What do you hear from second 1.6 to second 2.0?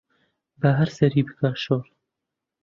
شۆڕ